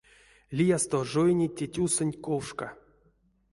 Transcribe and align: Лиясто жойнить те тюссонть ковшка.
Лиясто 0.57 0.97
жойнить 1.11 1.55
те 1.57 1.65
тюссонть 1.73 2.21
ковшка. 2.25 2.67